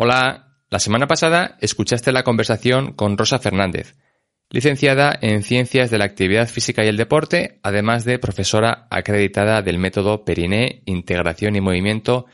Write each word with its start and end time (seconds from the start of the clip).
Hola, 0.00 0.54
la 0.70 0.78
semana 0.78 1.08
pasada 1.08 1.58
escuchaste 1.60 2.12
la 2.12 2.22
conversación 2.22 2.92
con 2.92 3.18
Rosa 3.18 3.40
Fernández, 3.40 3.96
licenciada 4.48 5.12
en 5.20 5.42
Ciencias 5.42 5.90
de 5.90 5.98
la 5.98 6.04
Actividad 6.04 6.48
Física 6.48 6.84
y 6.84 6.88
el 6.88 6.96
Deporte, 6.96 7.58
además 7.64 8.04
de 8.04 8.20
profesora 8.20 8.86
acreditada 8.90 9.60
del 9.60 9.80
método 9.80 10.24
Periné, 10.24 10.84
Integración 10.84 11.56
y 11.56 11.60
Movimiento, 11.60 12.26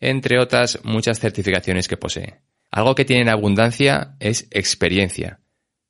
entre 0.00 0.40
otras 0.40 0.80
muchas 0.82 1.20
certificaciones 1.20 1.86
que 1.86 1.96
posee. 1.96 2.40
Algo 2.72 2.96
que 2.96 3.04
tiene 3.04 3.22
en 3.22 3.28
abundancia 3.28 4.16
es 4.18 4.48
experiencia, 4.50 5.38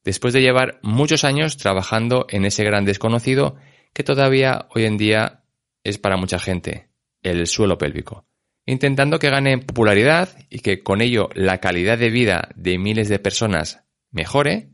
después 0.05 0.35
de 0.35 0.43
llevar 0.43 0.81
muchos 0.83 1.25
años 1.25 1.57
trabajando 1.57 2.27
en 2.29 2.45
ese 2.45 2.63
gran 2.63 2.85
desconocido 2.85 3.57
que 3.95 4.05
todavía 4.05 4.67
hoy 4.75 4.85
en 4.85 4.99
día 4.99 5.45
es 5.83 5.97
para 5.97 6.19
mucha 6.19 6.39
gente, 6.39 6.91
el 7.23 7.47
suelo 7.47 7.79
pélvico 7.79 8.27
intentando 8.67 9.19
que 9.19 9.31
gane 9.31 9.59
popularidad 9.59 10.29
y 10.51 10.61
que 10.61 10.83
con 10.83 11.01
ello 11.01 11.29
la 11.35 11.59
calidad 11.59 11.99
de 11.99 12.11
vida 12.11 12.49
de 12.55 12.79
miles 12.79 13.09
de 13.09 13.19
personas 13.19 13.85
mejore 14.11 14.71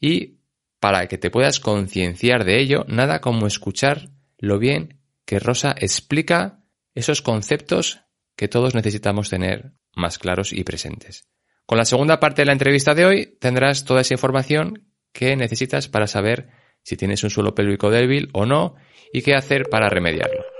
y 0.00 0.40
para 0.78 1.06
que 1.08 1.18
te 1.18 1.30
puedas 1.30 1.60
concienciar 1.60 2.44
de 2.44 2.60
ello, 2.60 2.84
nada 2.88 3.20
como 3.20 3.46
escuchar 3.46 4.10
lo 4.38 4.58
bien 4.58 5.00
que 5.26 5.38
Rosa 5.38 5.74
explica 5.78 6.64
esos 6.94 7.20
conceptos 7.20 8.00
que 8.34 8.48
todos 8.48 8.74
necesitamos 8.74 9.28
tener 9.28 9.72
más 9.94 10.18
claros 10.18 10.52
y 10.52 10.64
presentes. 10.64 11.28
Con 11.66 11.78
la 11.78 11.84
segunda 11.84 12.18
parte 12.18 12.42
de 12.42 12.46
la 12.46 12.52
entrevista 12.52 12.94
de 12.94 13.04
hoy 13.04 13.36
tendrás 13.38 13.84
toda 13.84 14.00
esa 14.00 14.14
información 14.14 14.90
que 15.12 15.36
necesitas 15.36 15.88
para 15.88 16.06
saber 16.06 16.48
si 16.82 16.96
tienes 16.96 17.22
un 17.22 17.30
suelo 17.30 17.54
pélvico 17.54 17.90
débil 17.90 18.30
o 18.32 18.46
no 18.46 18.76
y 19.12 19.22
qué 19.22 19.34
hacer 19.34 19.68
para 19.70 19.90
remediarlo. 19.90 20.59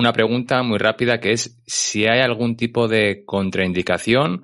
Una 0.00 0.12
pregunta 0.12 0.62
muy 0.62 0.78
rápida 0.78 1.20
que 1.20 1.32
es 1.32 1.60
si 1.66 2.06
hay 2.06 2.20
algún 2.20 2.56
tipo 2.56 2.88
de 2.88 3.24
contraindicación 3.24 4.42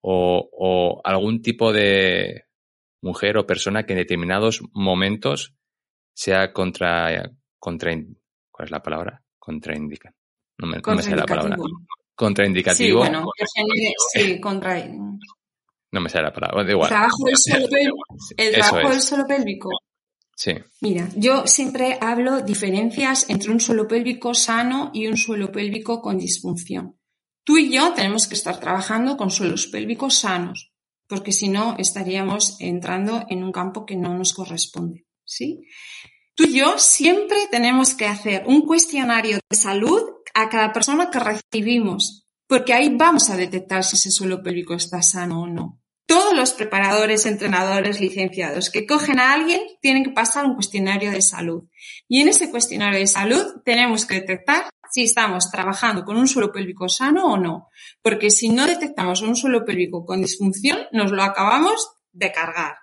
o, 0.00 1.00
algún 1.04 1.42
tipo 1.42 1.72
de 1.72 2.44
mujer 3.02 3.36
o 3.38 3.46
persona 3.46 3.84
que 3.84 3.94
en 3.94 3.98
determinados 3.98 4.62
momentos 4.72 5.54
sea 6.14 6.52
contra, 6.52 7.32
contra 7.58 7.92
¿cuál 8.50 8.66
es 8.66 8.70
la 8.70 8.82
palabra? 8.82 9.22
Contraindica. 9.38 10.14
No 10.58 10.68
me, 10.68 10.78
no 10.84 10.94
me 10.94 11.02
sale 11.02 11.16
la 11.16 11.26
palabra. 11.26 11.56
Contraindicativo. 12.14 13.04
Sí, 13.04 13.10
bueno, 13.10 13.30
sí, 14.12 14.40
contra... 14.40 14.84
No 15.90 16.00
me 16.00 16.08
sale 16.08 16.24
la 16.24 16.32
palabra, 16.32 16.70
igual. 16.70 16.88
El 16.88 16.96
trabajo 16.96 17.24
del 17.24 17.36
suelo, 17.36 17.68
pélvico, 17.68 18.04
el 18.36 18.52
trabajo 18.52 18.90
del 18.90 19.00
suelo 19.00 19.26
pélvico 19.26 19.70
Sí. 20.38 20.52
Mira, 20.80 21.08
yo 21.16 21.48
siempre 21.48 21.98
hablo 22.00 22.42
diferencias 22.42 23.28
entre 23.28 23.50
un 23.50 23.58
suelo 23.58 23.88
pélvico 23.88 24.34
sano 24.34 24.92
y 24.94 25.08
un 25.08 25.16
suelo 25.16 25.50
pélvico 25.50 26.00
con 26.00 26.16
disfunción. 26.16 26.96
Tú 27.42 27.58
y 27.58 27.72
yo 27.72 27.92
tenemos 27.92 28.28
que 28.28 28.36
estar 28.36 28.60
trabajando 28.60 29.16
con 29.16 29.32
suelos 29.32 29.66
pélvicos 29.66 30.14
sanos, 30.20 30.72
porque 31.08 31.32
si 31.32 31.48
no 31.48 31.74
estaríamos 31.76 32.56
entrando 32.60 33.26
en 33.28 33.42
un 33.42 33.50
campo 33.50 33.84
que 33.84 33.96
no 33.96 34.16
nos 34.16 34.32
corresponde, 34.32 35.08
¿sí? 35.24 35.66
Tú 36.36 36.44
y 36.44 36.56
yo 36.56 36.78
siempre 36.78 37.48
tenemos 37.50 37.94
que 37.94 38.06
hacer 38.06 38.44
un 38.46 38.64
cuestionario 38.64 39.40
de 39.50 39.56
salud 39.56 40.02
a 40.34 40.48
cada 40.48 40.72
persona 40.72 41.10
que 41.10 41.18
recibimos, 41.18 42.28
porque 42.46 42.74
ahí 42.74 42.94
vamos 42.96 43.28
a 43.28 43.36
detectar 43.36 43.82
si 43.82 43.96
ese 43.96 44.12
suelo 44.12 44.40
pélvico 44.40 44.74
está 44.74 45.02
sano 45.02 45.42
o 45.42 45.46
no 45.48 45.80
todos 46.08 46.34
los 46.34 46.52
preparadores, 46.52 47.26
entrenadores, 47.26 48.00
licenciados 48.00 48.70
que 48.70 48.86
cogen 48.86 49.20
a 49.20 49.34
alguien 49.34 49.60
tienen 49.82 50.04
que 50.04 50.10
pasar 50.10 50.46
un 50.46 50.54
cuestionario 50.54 51.10
de 51.10 51.20
salud. 51.20 51.64
Y 52.08 52.22
en 52.22 52.28
ese 52.28 52.50
cuestionario 52.50 52.98
de 52.98 53.06
salud 53.06 53.44
tenemos 53.62 54.06
que 54.06 54.14
detectar 54.14 54.70
si 54.90 55.02
estamos 55.02 55.50
trabajando 55.50 56.06
con 56.06 56.16
un 56.16 56.26
suelo 56.26 56.50
pélvico 56.50 56.88
sano 56.88 57.26
o 57.26 57.36
no. 57.36 57.68
Porque 58.00 58.30
si 58.30 58.48
no 58.48 58.66
detectamos 58.66 59.20
un 59.20 59.36
suelo 59.36 59.66
pélvico 59.66 60.06
con 60.06 60.22
disfunción, 60.22 60.78
nos 60.92 61.12
lo 61.12 61.22
acabamos 61.22 61.90
de 62.12 62.32
cargar. 62.32 62.76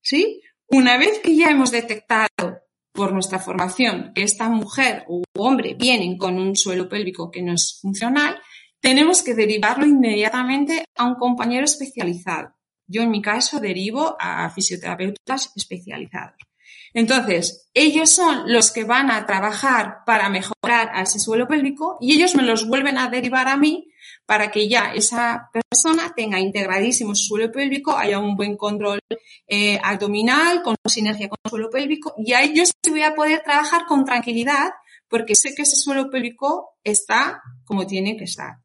¿Sí? 0.00 0.40
Una 0.68 0.98
vez 0.98 1.18
que 1.18 1.34
ya 1.34 1.50
hemos 1.50 1.72
detectado 1.72 2.28
por 2.92 3.12
nuestra 3.12 3.40
formación 3.40 4.12
que 4.14 4.22
esta 4.22 4.48
mujer 4.48 5.04
u 5.08 5.24
hombre 5.36 5.74
vienen 5.74 6.16
con 6.16 6.38
un 6.38 6.54
suelo 6.54 6.88
pélvico 6.88 7.32
que 7.32 7.42
no 7.42 7.54
es 7.54 7.80
funcional, 7.82 8.40
tenemos 8.80 9.22
que 9.22 9.34
derivarlo 9.34 9.84
inmediatamente 9.84 10.84
a 10.96 11.06
un 11.06 11.16
compañero 11.16 11.64
especializado. 11.64 12.57
Yo 12.88 13.02
en 13.02 13.10
mi 13.10 13.22
caso 13.22 13.60
derivo 13.60 14.16
a 14.18 14.50
fisioterapeutas 14.50 15.52
especializados. 15.54 16.34
Entonces, 16.94 17.68
ellos 17.74 18.10
son 18.10 18.50
los 18.52 18.70
que 18.72 18.84
van 18.84 19.10
a 19.10 19.26
trabajar 19.26 19.98
para 20.06 20.28
mejorar 20.30 20.90
a 20.94 21.02
ese 21.02 21.18
suelo 21.18 21.46
pélvico 21.46 21.98
y 22.00 22.14
ellos 22.14 22.34
me 22.34 22.42
los 22.42 22.66
vuelven 22.66 22.98
a 22.98 23.08
derivar 23.08 23.46
a 23.48 23.56
mí 23.56 23.92
para 24.26 24.50
que 24.50 24.68
ya 24.68 24.92
esa 24.94 25.50
persona 25.52 26.12
tenga 26.14 26.40
integradísimo 26.40 27.14
su 27.14 27.28
suelo 27.28 27.52
pélvico, 27.52 27.96
haya 27.96 28.18
un 28.18 28.36
buen 28.36 28.56
control 28.56 29.00
eh, 29.46 29.78
abdominal, 29.82 30.62
con 30.62 30.76
sinergia 30.86 31.28
con 31.28 31.38
el 31.44 31.50
suelo 31.50 31.70
pélvico 31.70 32.14
y 32.18 32.32
a 32.32 32.42
ellos 32.42 32.70
voy 32.90 33.02
a 33.02 33.14
poder 33.14 33.42
trabajar 33.44 33.86
con 33.86 34.04
tranquilidad 34.04 34.70
porque 35.08 35.34
sé 35.34 35.54
que 35.54 35.62
ese 35.62 35.76
suelo 35.76 36.10
pélvico 36.10 36.78
está 36.84 37.42
como 37.64 37.86
tiene 37.86 38.16
que 38.16 38.24
estar. 38.24 38.58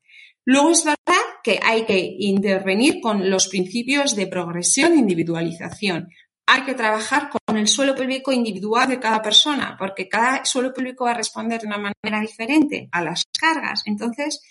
Luego 0.45 0.71
es 0.71 0.83
verdad 0.83 1.23
que 1.43 1.59
hay 1.61 1.85
que 1.85 2.15
intervenir 2.19 2.99
con 3.01 3.29
los 3.29 3.47
principios 3.47 4.15
de 4.15 4.27
progresión 4.27 4.93
e 4.93 4.97
individualización. 4.97 6.09
Hay 6.45 6.63
que 6.63 6.73
trabajar 6.73 7.29
con 7.29 7.57
el 7.57 7.67
suelo 7.67 7.95
pélvico 7.95 8.31
individual 8.31 8.89
de 8.89 8.99
cada 8.99 9.21
persona, 9.21 9.77
porque 9.79 10.09
cada 10.09 10.43
suelo 10.43 10.73
pélvico 10.73 11.05
va 11.05 11.11
a 11.11 11.15
responder 11.15 11.61
de 11.61 11.67
una 11.67 11.77
manera 11.77 12.19
diferente 12.19 12.89
a 12.91 13.01
las 13.01 13.23
cargas. 13.39 13.83
Entonces, 13.85 14.41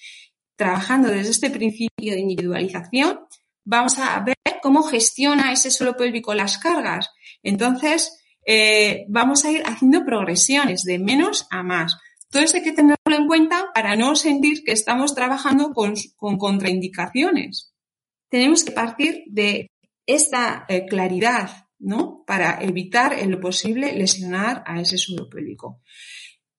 trabajando 0.56 1.08
desde 1.08 1.30
este 1.30 1.50
principio 1.50 2.14
de 2.14 2.20
individualización, 2.20 3.20
vamos 3.64 3.98
a 3.98 4.20
ver 4.20 4.36
cómo 4.62 4.82
gestiona 4.82 5.52
ese 5.52 5.70
suelo 5.70 5.96
pélvico 5.96 6.32
las 6.34 6.56
cargas. 6.56 7.10
Entonces, 7.42 8.18
eh, 8.46 9.04
vamos 9.08 9.44
a 9.44 9.50
ir 9.50 9.62
haciendo 9.66 10.04
progresiones 10.04 10.84
de 10.84 10.98
menos 10.98 11.46
a 11.50 11.62
más. 11.62 11.96
Todo 12.32 12.44
eso 12.44 12.56
hay 12.56 12.62
que 12.62 12.72
tenerlo 12.72 12.96
en 13.14 13.26
cuenta 13.26 13.66
para 13.74 13.94
no 13.94 14.16
sentir 14.16 14.64
que 14.64 14.72
estamos 14.72 15.14
trabajando 15.14 15.74
con, 15.74 15.94
contraindicaciones. 16.38 17.74
Tenemos 18.30 18.64
que 18.64 18.72
partir 18.72 19.24
de 19.26 19.70
esta 20.06 20.64
eh, 20.66 20.86
claridad, 20.86 21.66
¿no? 21.78 22.24
Para 22.26 22.58
evitar 22.62 23.12
en 23.18 23.32
lo 23.32 23.38
posible 23.38 23.92
lesionar 23.92 24.64
a 24.66 24.80
ese 24.80 24.96
suelo 24.96 25.28
pélvico. 25.28 25.82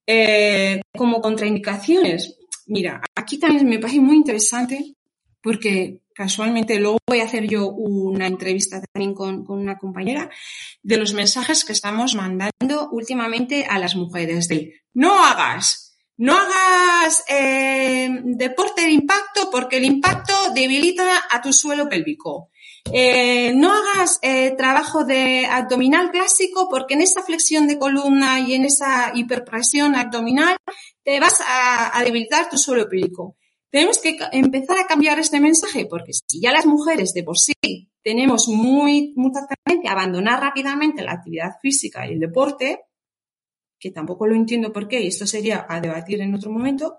Eh, 0.06 0.80
como 0.96 1.20
contraindicaciones, 1.20 2.38
mira, 2.66 3.02
aquí 3.16 3.40
también 3.40 3.68
me 3.68 3.80
parece 3.80 3.98
muy 3.98 4.14
interesante 4.14 4.94
porque 5.42 6.02
casualmente 6.14 6.78
luego 6.78 6.98
voy 7.06 7.20
a 7.20 7.24
hacer 7.24 7.46
yo 7.46 7.68
una 7.68 8.26
entrevista 8.26 8.80
también 8.80 9.14
con, 9.14 9.44
una 9.48 9.76
compañera 9.76 10.30
de 10.82 10.96
los 10.96 11.12
mensajes 11.12 11.64
que 11.64 11.72
estamos 11.72 12.14
mandando 12.14 12.88
últimamente 12.92 13.66
a 13.68 13.78
las 13.78 13.96
mujeres 13.96 14.48
de 14.48 14.82
no 14.94 15.24
hagas, 15.24 15.98
no 16.16 16.36
hagas 16.36 17.24
eh, 17.28 18.08
deporte 18.24 18.82
de 18.82 18.92
impacto 18.92 19.50
porque 19.50 19.78
el 19.78 19.84
impacto 19.84 20.32
debilita 20.54 21.24
a 21.28 21.42
tu 21.42 21.52
suelo 21.52 21.88
pélvico. 21.88 22.50
Eh, 22.92 23.52
no 23.54 23.72
hagas 23.72 24.18
eh, 24.22 24.54
trabajo 24.56 25.04
de 25.04 25.46
abdominal 25.46 26.10
clásico 26.10 26.68
porque 26.68 26.94
en 26.94 27.00
esa 27.00 27.22
flexión 27.22 27.66
de 27.66 27.78
columna 27.78 28.40
y 28.40 28.54
en 28.54 28.66
esa 28.66 29.10
hiperpresión 29.14 29.96
abdominal 29.96 30.56
te 31.02 31.18
vas 31.18 31.40
a, 31.40 31.98
a 31.98 32.04
debilitar 32.04 32.48
tu 32.48 32.58
suelo 32.58 32.88
pélvico. 32.88 33.36
Tenemos 33.74 33.98
que 33.98 34.16
empezar 34.30 34.78
a 34.78 34.86
cambiar 34.86 35.18
este 35.18 35.40
mensaje 35.40 35.86
porque 35.86 36.12
si 36.12 36.40
ya 36.40 36.52
las 36.52 36.64
mujeres 36.64 37.12
de 37.12 37.24
por 37.24 37.36
sí 37.36 37.54
tenemos 38.04 38.46
muy, 38.46 39.12
mucha 39.16 39.40
tendencia 39.48 39.90
a 39.90 39.94
abandonar 39.94 40.40
rápidamente 40.40 41.02
la 41.02 41.14
actividad 41.14 41.56
física 41.60 42.06
y 42.06 42.12
el 42.12 42.20
deporte, 42.20 42.82
que 43.76 43.90
tampoco 43.90 44.28
lo 44.28 44.36
entiendo 44.36 44.72
por 44.72 44.86
qué, 44.86 45.00
y 45.00 45.08
esto 45.08 45.26
sería 45.26 45.66
a 45.68 45.80
debatir 45.80 46.20
en 46.20 46.36
otro 46.36 46.52
momento, 46.52 46.98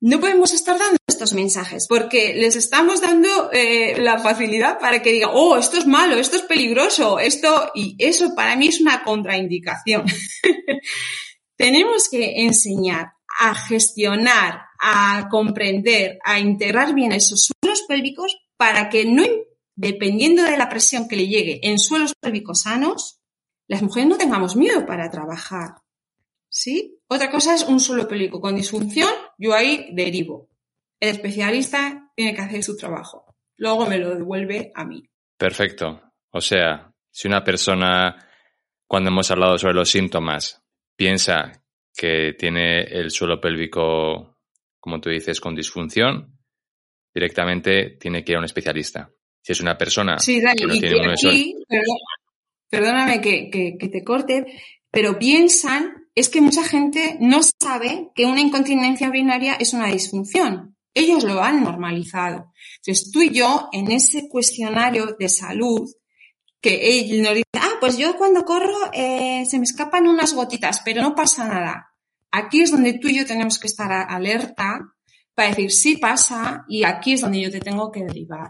no 0.00 0.20
podemos 0.20 0.54
estar 0.54 0.78
dando 0.78 0.96
estos 1.06 1.34
mensajes 1.34 1.86
porque 1.86 2.32
les 2.32 2.56
estamos 2.56 3.02
dando 3.02 3.52
eh, 3.52 4.00
la 4.00 4.18
facilidad 4.18 4.78
para 4.78 5.02
que 5.02 5.12
digan, 5.12 5.32
oh, 5.34 5.58
esto 5.58 5.76
es 5.76 5.86
malo, 5.86 6.16
esto 6.16 6.36
es 6.36 6.42
peligroso, 6.44 7.18
esto, 7.18 7.72
y 7.74 7.94
eso 7.98 8.34
para 8.34 8.56
mí 8.56 8.68
es 8.68 8.80
una 8.80 9.04
contraindicación. 9.04 10.06
Tenemos 11.58 12.08
que 12.08 12.42
enseñar 12.42 13.08
a 13.38 13.54
gestionar 13.54 14.62
a 14.86 15.28
comprender, 15.30 16.18
a 16.22 16.38
integrar 16.38 16.94
bien 16.94 17.12
esos 17.12 17.48
suelos 17.48 17.84
pélvicos 17.88 18.36
para 18.58 18.90
que 18.90 19.06
no, 19.06 19.24
dependiendo 19.74 20.42
de 20.42 20.58
la 20.58 20.68
presión 20.68 21.08
que 21.08 21.16
le 21.16 21.26
llegue 21.26 21.60
en 21.62 21.78
suelos 21.78 22.14
pélvicos 22.20 22.60
sanos, 22.62 23.18
las 23.66 23.80
mujeres 23.80 24.10
no 24.10 24.18
tengamos 24.18 24.56
miedo 24.56 24.84
para 24.84 25.10
trabajar. 25.10 25.76
¿Sí? 26.50 26.98
Otra 27.08 27.30
cosa 27.30 27.54
es 27.54 27.62
un 27.62 27.80
suelo 27.80 28.06
pélvico 28.06 28.42
con 28.42 28.56
disfunción, 28.56 29.08
yo 29.38 29.54
ahí 29.54 29.88
derivo. 29.92 30.50
El 31.00 31.08
especialista 31.08 32.12
tiene 32.14 32.34
que 32.34 32.42
hacer 32.42 32.62
su 32.62 32.76
trabajo. 32.76 33.34
Luego 33.56 33.86
me 33.86 33.96
lo 33.96 34.14
devuelve 34.14 34.70
a 34.74 34.84
mí. 34.84 35.08
Perfecto. 35.38 36.12
O 36.30 36.42
sea, 36.42 36.92
si 37.10 37.26
una 37.26 37.42
persona, 37.42 38.28
cuando 38.86 39.08
hemos 39.08 39.30
hablado 39.30 39.56
sobre 39.56 39.74
los 39.74 39.90
síntomas, 39.90 40.62
piensa 40.94 41.64
que 41.96 42.34
tiene 42.38 42.82
el 42.82 43.10
suelo 43.10 43.40
pélvico, 43.40 44.33
como 44.84 45.00
tú 45.00 45.08
dices, 45.08 45.40
con 45.40 45.54
disfunción, 45.54 46.38
directamente 47.14 47.96
tiene 47.98 48.22
que 48.22 48.32
ir 48.32 48.36
a 48.36 48.40
un 48.40 48.44
especialista. 48.44 49.10
Si 49.40 49.52
es 49.52 49.60
una 49.62 49.78
persona 49.78 50.18
que 50.22 50.66
no 50.66 50.74
tiene 50.74 51.10
aquí, 51.10 51.54
perdóname 52.68 53.22
que, 53.22 53.48
que 53.50 53.88
te 53.88 54.04
corte, 54.04 54.44
pero 54.90 55.18
piensan, 55.18 56.06
es 56.14 56.28
que 56.28 56.42
mucha 56.42 56.64
gente 56.64 57.16
no 57.18 57.40
sabe 57.62 58.10
que 58.14 58.26
una 58.26 58.42
incontinencia 58.42 59.08
urinaria 59.08 59.54
es 59.54 59.72
una 59.72 59.86
disfunción. 59.86 60.76
Ellos 60.92 61.24
lo 61.24 61.42
han 61.42 61.64
normalizado. 61.64 62.52
Entonces 62.76 63.10
tú 63.10 63.22
y 63.22 63.30
yo, 63.30 63.70
en 63.72 63.90
ese 63.90 64.28
cuestionario 64.28 65.16
de 65.18 65.30
salud, 65.30 65.90
que 66.60 67.00
él 67.00 67.22
nos 67.22 67.32
dice, 67.32 67.48
ah, 67.58 67.78
pues 67.80 67.96
yo 67.96 68.18
cuando 68.18 68.44
corro 68.44 68.90
eh, 68.92 69.46
se 69.48 69.56
me 69.56 69.64
escapan 69.64 70.06
unas 70.06 70.34
gotitas, 70.34 70.82
pero 70.84 71.00
no 71.00 71.14
pasa 71.14 71.48
nada. 71.48 71.93
Aquí 72.36 72.62
es 72.62 72.72
donde 72.72 72.98
tú 72.98 73.06
y 73.06 73.18
yo 73.18 73.26
tenemos 73.26 73.60
que 73.60 73.68
estar 73.68 73.92
alerta 73.92 74.80
para 75.34 75.50
decir, 75.50 75.70
sí 75.70 75.98
pasa 75.98 76.64
y 76.68 76.82
aquí 76.82 77.12
es 77.12 77.20
donde 77.20 77.40
yo 77.40 77.48
te 77.48 77.60
tengo 77.60 77.92
que 77.92 78.02
derivar. 78.02 78.48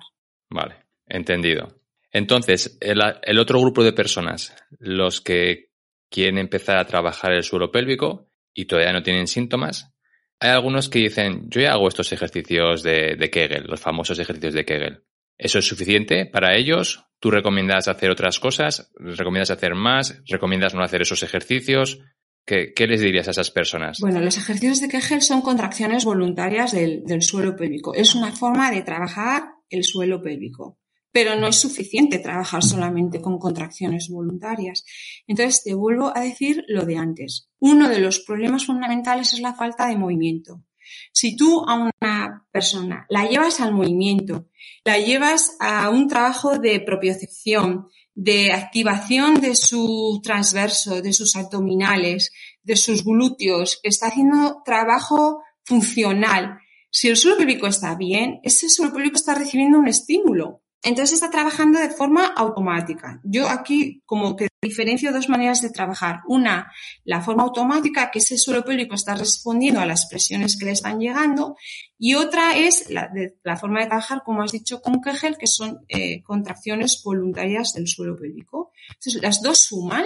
Vale, 0.48 0.76
entendido. 1.06 1.82
Entonces, 2.10 2.78
el, 2.81 3.38
otro 3.38 3.60
grupo 3.60 3.84
de 3.84 3.92
personas, 3.92 4.56
los 4.78 5.20
que 5.20 5.69
quieren 6.08 6.38
empezar 6.38 6.78
a 6.78 6.86
trabajar 6.86 7.32
el 7.32 7.42
suelo 7.42 7.70
pélvico 7.70 8.31
y 8.54 8.64
todavía 8.64 8.94
no 8.94 9.02
tienen 9.02 9.26
síntomas, 9.26 9.92
hay 10.40 10.50
algunos 10.50 10.88
que 10.88 11.00
dicen, 11.00 11.50
yo 11.50 11.60
ya 11.60 11.72
hago 11.72 11.86
estos 11.86 12.10
ejercicios 12.10 12.82
de, 12.82 13.16
de 13.16 13.31
Kegel, 13.31 13.66
los 13.66 13.81
famosos 13.81 14.19
ejercicios 14.19 14.54
de 14.54 14.64
Kegel. 14.64 15.04
¿Eso 15.36 15.58
es 15.58 15.66
suficiente 15.66 16.25
para 16.25 16.56
ellos? 16.56 17.04
¿Tú 17.20 17.31
recomiendas 17.31 17.88
hacer 17.88 18.10
otras 18.10 18.40
cosas? 18.40 18.90
¿Recomiendas 18.94 19.50
hacer 19.50 19.75
más? 19.75 20.22
¿Recomiendas 20.26 20.75
no 20.75 20.82
hacer 20.82 21.02
esos 21.02 21.22
ejercicios? 21.22 21.98
¿Qué, 22.46 22.75
les 22.87 23.00
dirías 23.00 23.26
a 23.29 23.31
esas 23.31 23.50
personas? 23.50 23.99
Bueno, 24.00 24.20
los 24.20 24.37
ejercicios 24.37 24.81
de 24.81 24.88
Kegel 24.88 25.23
son 25.23 25.41
contracciones 25.41 26.05
voluntarias 26.05 26.73
del, 26.73 27.05
del 27.05 27.23
suelo 27.23 27.56
pélvico. 27.56 27.94
Es 27.94 28.14
una 28.14 28.32
forma 28.32 28.70
de 28.70 28.82
trabajar 28.82 29.44
el 29.70 29.85
suelo 29.85 30.23
pélvico 30.23 30.79
pero 31.14 31.37
no 31.37 31.46
es 31.46 31.61
suficiente 31.61 32.19
trabajar 32.19 32.64
solamente 32.64 33.20
con 33.20 33.38
contracciones 33.38 34.08
voluntarias. 34.08 34.85
Entonces, 35.29 35.62
te 35.62 35.73
vuelvo 35.73 36.12
a 36.12 36.20
decir 36.20 36.64
lo 36.67 36.85
de 36.87 36.96
antes. 36.96 37.49
Uno 37.61 37.88
de 37.88 38.00
los 38.00 38.19
problemas 38.19 38.67
fundamentales 38.67 39.32
es 39.32 39.38
la 39.38 39.55
falta 39.55 39.87
de 39.87 39.96
movimiento. 39.96 40.64
Si 41.12 41.37
tú 41.37 41.64
a 41.69 41.88
una 42.02 42.49
persona 42.50 43.06
la 43.08 43.26
llevas 43.26 43.61
al 43.61 43.73
movimiento, 43.73 44.49
la 44.85 44.99
llevas 44.99 45.56
a 45.61 45.88
un 45.88 46.08
trabajo 46.08 46.58
de 46.58 46.81
propiocepción, 46.81 47.87
de 48.14 48.52
activación 48.52 49.40
de 49.40 49.56
su 49.56 50.20
transverso, 50.22 51.02
de 51.02 51.12
sus 51.12 51.37
abdominales, 51.37 52.32
de 52.62 52.76
sus 52.76 53.05
glúteos, 53.05 53.81
está 53.82 54.08
haciendo 54.08 54.62
trabajo 54.64 55.43
funcional. 55.64 56.58
Si 56.90 57.08
el 57.08 57.16
suelo 57.16 57.38
pélvico 57.38 57.66
está 57.66 57.94
bien, 57.96 58.40
ese 58.43 58.69
suelo 58.69 58.93
pélvico 58.93 59.16
está 59.16 59.34
recibiendo 59.34 59.78
un 59.78 59.88
estímulo. 59.88 60.63
Entonces 60.84 61.14
está 61.14 61.31
trabajando 61.31 61.78
de 61.78 61.88
forma 61.88 62.26
automática. 62.26 63.20
Yo 63.25 63.48
aquí 63.48 64.02
como 64.04 64.36
que 64.36 64.48
diferencio 64.64 65.12
dos 65.12 65.28
maneras 65.28 65.62
de 65.62 65.70
trabajar. 65.70 66.20
Una, 66.26 66.72
la 67.04 67.20
forma 67.20 67.44
automática, 67.44 68.10
que 68.10 68.19
ese 68.19 68.36
suelo 68.36 68.64
pélvico 68.64 68.94
está 68.94 69.14
respondiendo 69.14 69.81
a 69.81 69.86
las 69.86 70.06
presiones 70.06 70.58
que 70.58 70.66
le 70.66 70.72
están 70.72 70.98
llegando. 70.98 71.56
Y 71.98 72.14
otra 72.14 72.56
es 72.56 72.90
la, 72.90 73.10
la 73.42 73.56
forma 73.56 73.81
de 73.81 73.86
trabajar, 73.86 74.22
como 74.25 74.42
has 74.42 74.52
dicho, 74.52 74.81
con 74.81 75.00
Kegel, 75.00 75.36
que 75.38 75.46
son 75.46 75.81
eh, 75.88 76.22
contracciones 76.22 77.00
voluntarias 77.04 77.72
del 77.75 77.86
suelo 77.86 78.16
pélvico. 78.16 78.72
Entonces, 78.88 79.22
las 79.22 79.40
dos 79.40 79.62
suman 79.62 80.04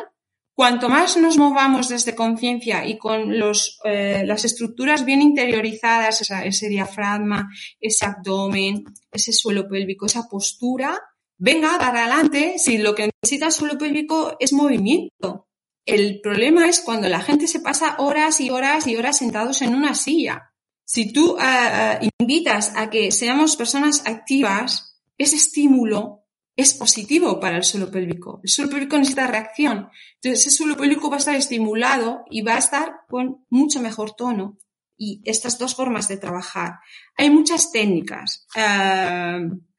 Cuanto 0.59 0.89
más 0.89 1.17
nos 1.17 1.39
movamos 1.39 1.89
desde 1.89 2.17
conciencia 2.17 2.85
y 2.85 2.99
con 2.99 3.39
los, 3.39 3.79
eh, 3.85 4.25
las 4.27 4.45
estructuras 4.45 5.05
bien 5.05 5.23
interiorizadas, 5.23 6.21
ese 6.21 6.69
diafragma, 6.69 7.49
ese 7.79 8.05
abdomen, 8.05 8.85
ese 9.13 9.33
suelo 9.33 9.69
pélvico, 9.69 10.07
esa 10.07 10.29
postura, 10.29 11.01
venga, 11.37 11.79
para 11.79 12.01
adelante 12.01 12.55
si 12.59 12.79
lo 12.79 12.93
que 12.97 13.09
necesita 13.23 13.47
el 13.47 13.53
suelo 13.53 13.79
pélvico 13.79 14.37
es 14.41 14.53
movimiento. 14.53 15.47
El 15.87 16.21
problema 16.21 16.69
es 16.69 16.81
cuando 16.81 17.09
la 17.09 17.21
gente 17.21 17.47
se 17.47 17.61
pasa 17.61 17.95
horas 18.01 18.41
y 18.41 18.51
horas 18.51 18.89
y 18.89 18.97
horas 18.97 19.17
sentados 19.17 19.63
en 19.63 19.77
una 19.77 19.95
silla. 19.95 20.53
Si 20.85 21.13
tú 21.13 21.37
eh, 21.39 21.99
eh, 22.03 22.11
invitas 22.19 22.73
a 22.75 22.91
que 22.91 23.13
seamos 23.13 23.55
personas 23.55 24.03
activas, 24.07 24.99
ese 25.19 25.37
estímulo 25.37 26.25
es 26.59 26.75
positivo 26.75 27.39
para 27.39 27.57
el 27.57 27.63
suelo 27.63 27.89
pélvico. 27.89 28.41
El 28.43 28.51
suelo 28.51 28.69
pélvico 28.69 28.99
necesita 28.99 29.29
reacción. 29.29 29.91
Entonces, 30.17 30.41
ese 30.41 30.51
suelo 30.51 30.77
pélvico 30.77 31.09
va 31.09 31.15
a 31.15 31.21
estar 31.21 31.37
estimulado 31.37 32.25
y 32.29 32.43
va 32.43 32.57
a 32.57 32.59
estar 32.59 33.03
con 33.09 33.47
mucho 33.49 33.81
mejor 33.81 34.17
tono. 34.17 34.59
Y 34.97 35.23
estas 35.25 35.57
dos 35.57 35.77
formas 35.77 36.09
de 36.09 36.17
trabajar. 36.17 36.81
Hay 37.17 37.31
muchas 37.31 37.71
técnicas. 37.71 38.45
Ah, 38.57 39.39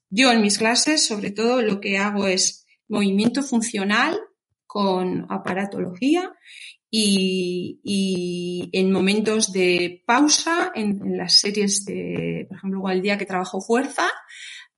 yo 0.09 0.31
en 0.31 0.41
mis 0.41 0.57
clases, 0.57 1.05
sobre 1.05 1.31
todo, 1.31 1.61
lo 1.61 1.81
que 1.81 1.97
hago 1.97 2.27
es 2.27 2.65
movimiento 2.87 3.43
funcional 3.43 4.17
con 4.65 5.27
aparatología 5.29 6.31
y, 6.89 8.69
en 8.71 8.91
momentos 8.93 9.51
de 9.51 10.01
pausa, 10.07 10.71
en, 10.73 11.01
en, 11.05 11.17
las 11.17 11.39
series 11.39 11.83
de, 11.83 12.45
por 12.47 12.57
ejemplo, 12.57 12.89
el 12.89 13.01
día 13.01 13.17
que 13.17 13.25
trabajo 13.25 13.59
fuerza, 13.59 14.09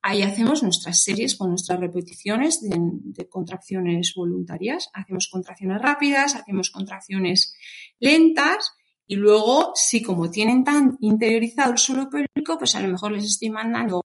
Ahí 0.03 0.23
hacemos 0.23 0.63
nuestras 0.63 1.03
series 1.03 1.35
con 1.35 1.49
nuestras 1.49 1.79
repeticiones 1.79 2.59
de, 2.61 3.29
contracciones 3.29 4.13
voluntarias. 4.15 4.89
Hacemos 4.93 5.29
contracciones 5.31 5.79
rápidas, 5.79 6.35
hacemos 6.35 6.71
contracciones 6.71 7.55
lentas 7.99 8.71
y 9.05 9.15
luego, 9.15 9.73
si 9.75 10.01
como 10.01 10.31
tienen 10.31 10.63
tan 10.63 10.97
interiorizado 11.01 11.73
el 11.73 11.77
suelo 11.77 12.09
pélvico, 12.09 12.57
pues 12.57 12.75
a 12.75 12.81
lo 12.81 12.87
mejor 12.87 13.11
les 13.11 13.25
estoy 13.25 13.51
mandando 13.51 14.03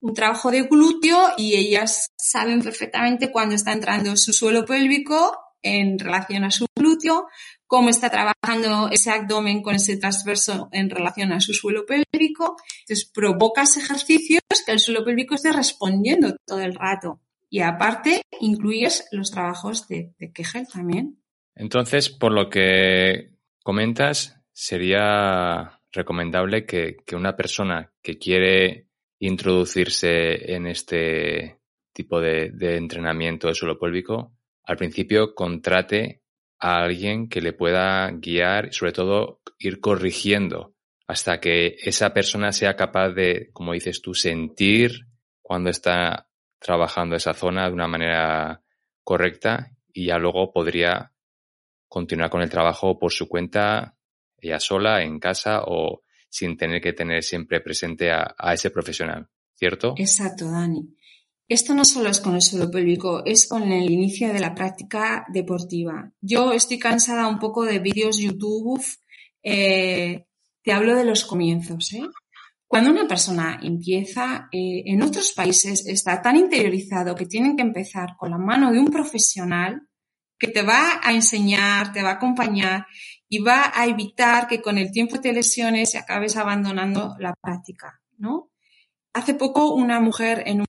un 0.00 0.14
trabajo 0.14 0.50
de 0.50 0.62
glúteo 0.62 1.30
y 1.38 1.54
ellas 1.54 2.08
saben 2.16 2.60
perfectamente 2.60 3.32
cuándo 3.32 3.54
está 3.54 3.72
entrando 3.72 4.16
su 4.16 4.32
suelo 4.32 4.66
pélvico 4.66 5.32
en 5.62 5.98
relación 5.98 6.44
a 6.44 6.50
su 6.50 6.66
glúteo, 6.76 7.28
cómo 7.66 7.90
está 7.90 8.10
trabajando 8.10 8.88
ese 8.90 9.10
abdomen 9.10 9.62
con 9.62 9.74
ese 9.74 9.98
transverso 9.98 10.68
en 10.72 10.90
relación 10.90 11.32
a 11.32 11.40
su 11.40 11.52
suelo 11.52 11.84
pélvico. 11.86 12.56
Entonces, 12.80 13.10
provocas 13.12 13.76
ejercicios 13.76 14.40
que 14.64 14.72
el 14.72 14.80
suelo 14.80 15.04
pélvico 15.04 15.34
esté 15.34 15.52
respondiendo 15.52 16.34
todo 16.46 16.60
el 16.60 16.74
rato. 16.74 17.20
Y 17.50 17.60
aparte, 17.60 18.22
incluyes 18.40 19.06
los 19.12 19.30
trabajos 19.30 19.86
de, 19.88 20.12
de 20.18 20.32
también. 20.72 21.22
Entonces, 21.54 22.08
por 22.08 22.32
lo 22.32 22.48
que 22.48 23.34
comentas, 23.62 24.40
sería 24.52 25.80
recomendable 25.92 26.64
que, 26.64 26.96
una 27.12 27.36
persona 27.36 27.92
que 28.02 28.18
quiere 28.18 28.88
introducirse 29.18 30.54
en 30.54 30.66
este 30.66 31.58
tipo 31.92 32.20
de 32.20 32.76
entrenamiento 32.76 33.48
de 33.48 33.54
suelo 33.54 33.78
pélvico, 33.78 34.37
al 34.68 34.76
principio 34.76 35.34
contrate 35.34 36.22
a 36.58 36.82
alguien 36.82 37.30
que 37.30 37.40
le 37.40 37.54
pueda 37.54 38.10
guiar 38.10 38.66
y 38.66 38.72
sobre 38.72 38.92
todo 38.92 39.40
ir 39.58 39.80
corrigiendo 39.80 40.74
hasta 41.06 41.40
que 41.40 41.76
esa 41.82 42.12
persona 42.12 42.52
sea 42.52 42.76
capaz 42.76 43.08
de, 43.12 43.48
como 43.54 43.72
dices 43.72 44.02
tú, 44.02 44.12
sentir 44.12 45.06
cuando 45.40 45.70
está 45.70 46.28
trabajando 46.58 47.16
esa 47.16 47.32
zona 47.32 47.66
de 47.66 47.72
una 47.72 47.88
manera 47.88 48.62
correcta 49.02 49.72
y 49.90 50.06
ya 50.08 50.18
luego 50.18 50.52
podría 50.52 51.14
continuar 51.88 52.28
con 52.28 52.42
el 52.42 52.50
trabajo 52.50 52.98
por 52.98 53.10
su 53.10 53.26
cuenta, 53.26 53.96
ella 54.36 54.60
sola, 54.60 55.02
en 55.02 55.18
casa 55.18 55.62
o 55.64 56.02
sin 56.28 56.58
tener 56.58 56.82
que 56.82 56.92
tener 56.92 57.22
siempre 57.22 57.62
presente 57.62 58.10
a, 58.10 58.34
a 58.36 58.52
ese 58.52 58.70
profesional, 58.70 59.30
¿cierto? 59.54 59.94
Exacto, 59.96 60.50
Dani. 60.50 60.94
Esto 61.48 61.72
no 61.72 61.86
solo 61.86 62.10
es 62.10 62.20
con 62.20 62.34
el 62.34 62.42
suelo 62.42 62.70
pélvico, 62.70 63.24
es 63.24 63.48
con 63.48 63.72
el 63.72 63.90
inicio 63.90 64.30
de 64.30 64.38
la 64.38 64.54
práctica 64.54 65.24
deportiva. 65.32 66.12
Yo 66.20 66.52
estoy 66.52 66.78
cansada 66.78 67.26
un 67.26 67.38
poco 67.38 67.64
de 67.64 67.78
vídeos 67.78 68.18
YouTube. 68.18 68.84
Eh, 69.42 70.26
te 70.62 70.72
hablo 70.72 70.94
de 70.94 71.06
los 71.06 71.24
comienzos. 71.24 71.94
¿eh? 71.94 72.02
Cuando 72.66 72.90
una 72.90 73.08
persona 73.08 73.58
empieza, 73.62 74.50
eh, 74.52 74.82
en 74.84 75.00
otros 75.02 75.32
países 75.32 75.86
está 75.86 76.20
tan 76.20 76.36
interiorizado 76.36 77.14
que 77.14 77.24
tienen 77.24 77.56
que 77.56 77.62
empezar 77.62 78.14
con 78.18 78.30
la 78.30 78.38
mano 78.38 78.70
de 78.70 78.80
un 78.80 78.88
profesional 78.88 79.88
que 80.38 80.48
te 80.48 80.60
va 80.60 81.00
a 81.02 81.14
enseñar, 81.14 81.94
te 81.94 82.02
va 82.02 82.10
a 82.10 82.14
acompañar 82.14 82.86
y 83.26 83.38
va 83.38 83.72
a 83.74 83.86
evitar 83.86 84.48
que 84.48 84.60
con 84.60 84.76
el 84.76 84.92
tiempo 84.92 85.18
te 85.18 85.32
lesiones 85.32 85.94
y 85.94 85.96
acabes 85.96 86.36
abandonando 86.36 87.16
la 87.18 87.34
práctica, 87.40 88.02
¿no? 88.18 88.50
Hace 89.14 89.34
poco 89.34 89.72
una 89.74 89.98
mujer 89.98 90.42
en 90.46 90.60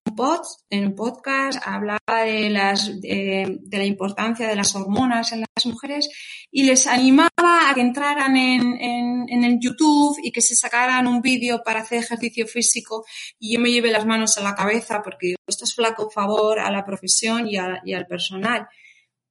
en 0.70 0.88
un 0.88 0.96
podcast 0.96 1.60
hablaba 1.66 2.24
de, 2.26 2.50
las, 2.50 3.00
de, 3.00 3.60
la 3.72 3.86
importancia 3.86 4.48
de 4.48 4.56
las 4.56 4.76
hormonas 4.76 5.32
en 5.32 5.42
las 5.42 5.66
mujeres 5.66 6.10
y 6.52 6.64
les 6.64 6.88
animaba 6.88 7.30
a 7.38 7.74
que 7.74 7.82
entraran 7.82 8.36
en, 8.36 8.82
en, 8.82 9.26
en 9.30 9.44
el 9.46 9.60
YouTube 9.62 10.18
y 10.22 10.32
que 10.32 10.42
se 10.42 10.56
sacaran 10.56 11.08
un 11.08 11.22
vídeo 11.22 11.62
para 11.64 11.82
hacer 11.82 12.00
ejercicio 12.00 12.48
físico 12.48 13.06
y 13.40 13.54
yo 13.54 13.62
me 13.62 13.72
llevé 13.72 13.92
las 13.92 14.06
manos 14.06 14.38
a 14.38 14.44
la 14.44 14.56
cabeza 14.56 15.02
porque 15.02 15.36
esto 15.48 15.64
es 15.64 15.74
flaco 15.74 16.10
favor 16.10 16.60
a 16.60 16.70
la 16.70 16.86
profesión 16.86 17.48
y, 17.48 17.56
a, 17.56 17.82
y 17.86 17.94
al 17.94 18.06
personal. 18.06 18.68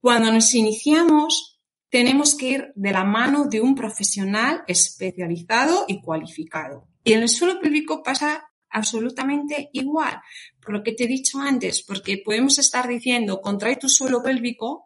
Cuando 0.00 0.33
nos 0.33 0.54
iniciamos, 0.54 1.61
tenemos 1.90 2.35
que 2.35 2.49
ir 2.49 2.73
de 2.75 2.92
la 2.92 3.04
mano 3.04 3.45
de 3.45 3.61
un 3.61 3.75
profesional 3.75 4.62
especializado 4.66 5.85
y 5.87 6.00
cualificado. 6.00 6.88
Y 7.04 7.12
en 7.12 7.23
el 7.23 7.28
suelo 7.28 7.61
público 7.61 8.02
pasa 8.02 8.48
absolutamente 8.70 9.70
igual. 9.72 10.20
Por 10.60 10.75
lo 10.75 10.82
que 10.82 10.92
te 10.92 11.04
he 11.04 11.06
dicho 11.06 11.40
antes, 11.40 11.82
porque 11.82 12.22
podemos 12.25 12.58
estar 12.58 12.88
diciendo 12.88 13.40
contrae 13.40 13.76
tu 13.76 13.88
suelo 13.88 14.22
pélvico 14.22 14.84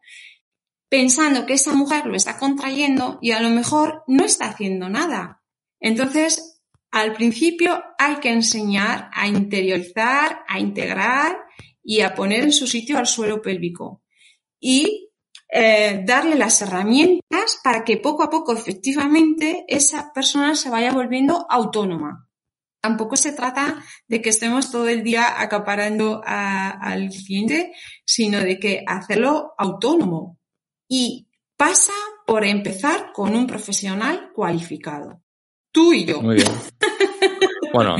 pensando 0.89 1.47
que 1.47 1.55
esa 1.55 1.73
mujer 1.73 2.07
lo 2.07 2.17
está 2.17 2.39
contrayendo 2.39 3.19
y 3.23 3.31
a 3.31 3.41
lo 3.41 3.49
mejor 3.49 4.05
no 4.07 4.25
está 4.25 4.47
haciendo 4.47 4.91
nada. 4.91 5.43
Entonces, 5.81 6.61
al 6.91 7.15
principio 7.15 7.83
hay 7.99 8.17
que 8.17 8.31
enseñar 8.31 9.11
a 9.15 9.27
interiorizar, 9.27 10.45
a 10.47 10.61
integrar 10.61 11.39
y 11.83 12.03
a 12.03 12.15
poner 12.15 12.45
en 12.45 12.53
su 12.53 12.67
sitio 12.67 12.99
al 12.99 13.07
suelo 13.07 13.41
pélvico. 13.41 14.03
Y 14.61 15.09
eh, 15.49 16.03
darle 16.05 16.37
las 16.37 16.61
herramientas 16.61 17.59
para 17.65 17.85
que 17.85 17.97
poco 17.97 18.23
a 18.23 18.31
poco 18.31 18.53
efectivamente 18.53 19.65
esa 19.69 20.13
persona 20.13 20.55
se 20.55 20.71
vaya 20.71 20.93
volviendo 20.93 21.47
autónoma 21.49 22.29
tampoco 22.83 23.17
se 23.17 23.33
trata 23.33 23.83
de 24.09 24.21
que 24.21 24.31
estemos 24.31 24.71
todo 24.71 24.89
el 24.89 25.03
día 25.03 25.41
acaparando 25.41 26.21
al 26.25 27.09
cliente, 27.09 27.73
sino 28.05 28.41
de 28.41 28.59
que 28.59 28.85
hacerlo 28.87 29.55
autónomo. 29.57 30.39
Y 30.89 31.29
pasa 31.57 31.93
por 32.27 32.45
empezar 32.45 33.13
con 33.15 33.35
un 33.35 33.47
profesional 33.47 34.31
cualificado. 34.35 35.23
Tú 35.71 35.93
y 35.95 36.05
yo. 36.05 36.21
Muy 36.21 36.37
bien. 36.37 36.49
Bueno, 37.73 37.97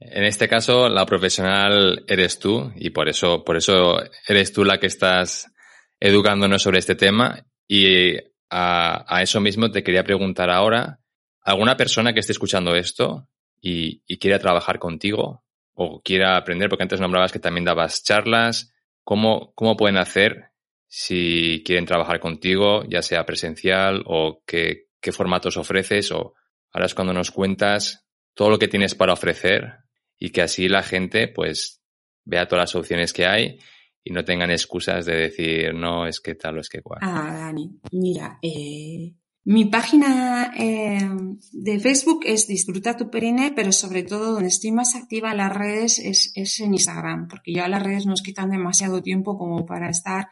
en 0.00 0.24
este 0.24 0.48
caso 0.48 0.88
la 0.88 1.06
profesional 1.06 2.04
eres 2.08 2.40
tú 2.40 2.72
y 2.74 2.90
por 2.90 3.08
eso, 3.08 3.44
por 3.44 3.56
eso 3.56 3.98
eres 4.26 4.52
tú 4.52 4.64
la 4.64 4.80
que 4.80 4.88
estás 4.88 5.52
educándonos 6.00 6.62
sobre 6.62 6.80
este 6.80 6.96
tema 6.96 7.46
y 7.68 8.16
a, 8.50 9.04
a 9.06 9.22
eso 9.22 9.40
mismo 9.40 9.70
te 9.70 9.84
quería 9.84 10.02
preguntar 10.02 10.50
ahora, 10.50 10.98
¿alguna 11.42 11.76
persona 11.76 12.12
que 12.12 12.18
esté 12.18 12.32
escuchando 12.32 12.74
esto 12.74 13.28
y, 13.62 14.18
quiera 14.18 14.38
trabajar 14.38 14.78
contigo 14.78 15.44
o 15.72 16.02
quiera 16.02 16.36
aprender, 16.36 16.68
porque 16.68 16.82
antes 16.82 17.00
nombrabas 17.00 17.32
que 17.32 17.38
también 17.38 17.64
dabas 17.64 18.02
charlas, 18.02 18.74
¿cómo, 19.04 19.52
cómo 19.54 19.76
pueden 19.76 19.96
hacer 19.96 20.50
si 20.86 21.62
quieren 21.64 21.86
trabajar 21.86 22.20
contigo, 22.20 22.84
ya 22.86 23.00
sea 23.00 23.24
presencial 23.24 24.02
o 24.04 24.42
qué, 24.44 24.88
qué 25.00 25.12
formatos 25.12 25.56
ofreces 25.56 26.10
o 26.12 26.34
ahora 26.72 26.86
es 26.86 26.94
cuando 26.94 27.14
nos 27.14 27.30
cuentas 27.30 28.06
todo 28.34 28.50
lo 28.50 28.58
que 28.58 28.68
tienes 28.68 28.94
para 28.94 29.14
ofrecer 29.14 29.78
y 30.18 30.30
que 30.30 30.42
así 30.42 30.68
la 30.68 30.82
gente 30.82 31.28
pues 31.28 31.82
vea 32.24 32.46
todas 32.46 32.64
las 32.64 32.74
opciones 32.74 33.12
que 33.12 33.26
hay 33.26 33.58
y 34.04 34.12
no 34.12 34.24
tengan 34.24 34.50
excusas 34.50 35.06
de 35.06 35.16
decir 35.16 35.72
no 35.74 36.06
es 36.06 36.20
que 36.20 36.34
tal 36.34 36.58
o 36.58 36.60
es 36.60 36.68
que 36.68 36.82
cual. 36.82 37.00
Ah, 37.02 37.32
Dani, 37.32 37.70
mira, 37.92 38.38
eh, 38.42 39.14
mi 39.44 39.64
página 39.64 40.52
eh, 40.56 41.08
de 41.52 41.80
Facebook 41.80 42.20
es 42.24 42.46
Disfruta 42.46 42.96
tu 42.96 43.10
Perine, 43.10 43.52
pero 43.54 43.72
sobre 43.72 44.04
todo 44.04 44.34
donde 44.34 44.48
estoy 44.48 44.70
más 44.70 44.94
activa 44.94 45.32
en 45.32 45.38
las 45.38 45.52
redes 45.52 45.98
es, 45.98 46.32
es 46.36 46.60
en 46.60 46.74
Instagram, 46.74 47.26
porque 47.28 47.52
ya 47.52 47.66
las 47.68 47.82
redes 47.82 48.06
nos 48.06 48.22
quitan 48.22 48.50
demasiado 48.50 49.02
tiempo 49.02 49.36
como 49.36 49.66
para 49.66 49.90
estar, 49.90 50.28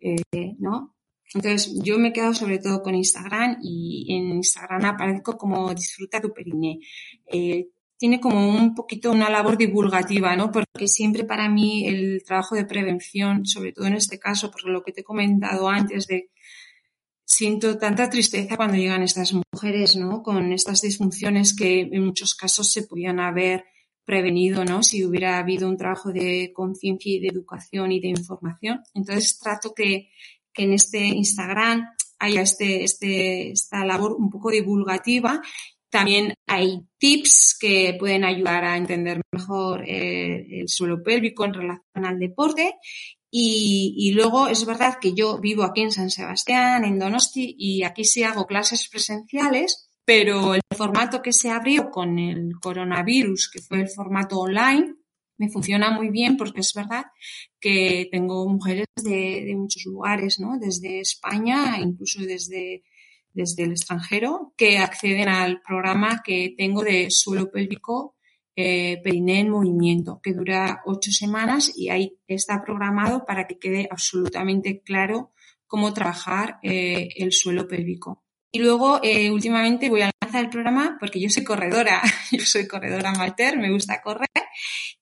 eh, 0.00 0.56
¿no? 0.58 0.94
Entonces, 1.34 1.80
yo 1.82 1.98
me 1.98 2.08
he 2.08 2.12
quedado 2.12 2.34
sobre 2.34 2.58
todo 2.58 2.82
con 2.82 2.94
Instagram 2.94 3.56
y 3.62 4.14
en 4.14 4.36
Instagram 4.36 4.84
aparezco 4.84 5.38
como 5.38 5.72
Disfruta 5.72 6.20
tu 6.20 6.34
Perine. 6.34 6.80
Eh, 7.32 7.68
tiene 7.96 8.20
como 8.20 8.48
un 8.48 8.74
poquito 8.74 9.10
una 9.12 9.30
labor 9.30 9.56
divulgativa, 9.56 10.36
¿no? 10.36 10.50
Porque 10.50 10.88
siempre 10.88 11.24
para 11.24 11.48
mí 11.48 11.86
el 11.86 12.22
trabajo 12.26 12.54
de 12.56 12.66
prevención, 12.66 13.46
sobre 13.46 13.72
todo 13.72 13.86
en 13.86 13.94
este 13.94 14.18
caso, 14.18 14.50
por 14.50 14.68
lo 14.68 14.82
que 14.82 14.92
te 14.92 15.00
he 15.00 15.04
comentado 15.04 15.68
antes 15.68 16.06
de 16.06 16.30
siento 17.32 17.78
tanta 17.78 18.10
tristeza 18.10 18.56
cuando 18.58 18.76
llegan 18.76 19.02
estas 19.02 19.32
mujeres, 19.32 19.96
¿no? 19.96 20.22
Con 20.22 20.52
estas 20.52 20.82
disfunciones 20.82 21.56
que 21.56 21.80
en 21.80 22.04
muchos 22.04 22.34
casos 22.34 22.70
se 22.70 22.82
podían 22.82 23.20
haber 23.20 23.64
prevenido, 24.04 24.66
¿no? 24.66 24.82
Si 24.82 25.02
hubiera 25.02 25.38
habido 25.38 25.66
un 25.66 25.78
trabajo 25.78 26.12
de 26.12 26.52
conciencia 26.54 27.10
y 27.10 27.20
de 27.20 27.28
educación 27.28 27.90
y 27.90 28.00
de 28.00 28.08
información. 28.08 28.82
Entonces 28.92 29.38
trato 29.38 29.72
que, 29.74 30.10
que 30.52 30.64
en 30.64 30.74
este 30.74 30.98
Instagram 30.98 31.86
haya 32.18 32.42
este, 32.42 32.84
este, 32.84 33.52
esta 33.52 33.82
labor 33.86 34.12
un 34.12 34.28
poco 34.28 34.50
divulgativa. 34.50 35.40
También 35.88 36.34
hay 36.46 36.82
tips 36.98 37.56
que 37.58 37.96
pueden 37.98 38.24
ayudar 38.24 38.64
a 38.64 38.76
entender 38.76 39.22
mejor 39.32 39.84
eh, 39.88 40.60
el 40.60 40.68
suelo 40.68 41.02
pélvico 41.02 41.46
en 41.46 41.54
relación 41.54 42.04
al 42.04 42.18
deporte 42.18 42.74
y, 43.34 44.12
luego 44.12 44.48
es 44.48 44.66
verdad 44.66 44.98
que 45.00 45.14
yo 45.14 45.38
vivo 45.38 45.62
aquí 45.62 45.80
en 45.80 45.90
San 45.90 46.10
Sebastián, 46.10 46.84
en 46.84 46.98
Donosti, 46.98 47.54
y 47.58 47.82
aquí 47.82 48.04
sí 48.04 48.22
hago 48.24 48.46
clases 48.46 48.86
presenciales, 48.90 49.88
pero 50.04 50.54
el 50.54 50.60
formato 50.76 51.22
que 51.22 51.32
se 51.32 51.50
abrió 51.50 51.90
con 51.90 52.18
el 52.18 52.52
coronavirus, 52.60 53.50
que 53.50 53.62
fue 53.62 53.80
el 53.80 53.88
formato 53.88 54.38
online, 54.38 54.96
me 55.38 55.48
funciona 55.48 55.90
muy 55.90 56.10
bien 56.10 56.36
porque 56.36 56.60
es 56.60 56.74
verdad 56.74 57.04
que 57.58 58.06
tengo 58.12 58.46
mujeres 58.46 58.86
de, 59.02 59.44
de 59.46 59.56
muchos 59.56 59.86
lugares, 59.86 60.38
¿no? 60.38 60.58
Desde 60.58 61.00
España, 61.00 61.78
incluso 61.80 62.20
desde, 62.20 62.82
desde 63.32 63.62
el 63.62 63.70
extranjero, 63.70 64.52
que 64.58 64.76
acceden 64.76 65.30
al 65.30 65.62
programa 65.62 66.20
que 66.22 66.54
tengo 66.58 66.82
de 66.82 67.06
suelo 67.08 67.50
pélvico 67.50 68.14
eh, 68.56 69.00
en 69.04 69.50
movimiento, 69.50 70.20
que 70.22 70.34
dura 70.34 70.82
ocho 70.84 71.10
semanas 71.10 71.72
y 71.76 71.88
ahí 71.88 72.18
está 72.26 72.62
programado 72.64 73.24
para 73.24 73.46
que 73.46 73.58
quede 73.58 73.88
absolutamente 73.90 74.82
claro 74.82 75.32
cómo 75.66 75.94
trabajar 75.94 76.58
eh, 76.62 77.08
el 77.16 77.32
suelo 77.32 77.66
pélvico. 77.66 78.22
Y 78.54 78.58
luego, 78.58 79.00
eh, 79.02 79.30
últimamente 79.30 79.88
voy 79.88 80.02
a 80.02 80.10
lanzar 80.20 80.44
el 80.44 80.50
programa 80.50 80.98
porque 81.00 81.18
yo 81.18 81.30
soy 81.30 81.42
corredora, 81.42 82.02
yo 82.32 82.44
soy 82.44 82.68
corredora 82.68 83.10
amateur, 83.10 83.56
me 83.56 83.72
gusta 83.72 84.02
correr 84.02 84.28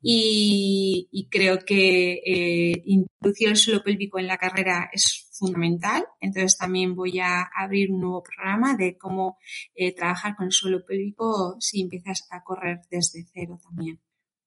y, 0.00 1.09
y 1.11 1.28
creo 1.28 1.59
que 1.59 2.23
eh, 2.25 2.83
introducir 2.85 3.49
el 3.49 3.57
suelo 3.57 3.83
pélvico 3.83 4.21
en 4.21 4.28
la 4.28 4.38
carrera 4.38 4.88
es 4.92 5.26
fundamental. 5.41 6.05
Entonces 6.21 6.57
también 6.57 6.95
voy 6.95 7.19
a 7.19 7.49
abrir 7.57 7.91
un 7.91 8.01
nuevo 8.01 8.23
programa 8.23 8.77
de 8.77 8.97
cómo 8.97 9.39
eh, 9.75 9.95
trabajar 9.95 10.37
con 10.37 10.47
el 10.47 10.53
suelo 10.53 10.85
pélvico 10.87 11.57
si 11.59 11.81
empiezas 11.81 12.29
a 12.31 12.45
correr 12.45 12.83
desde 12.91 13.25
cero 13.33 13.59
también. 13.63 13.99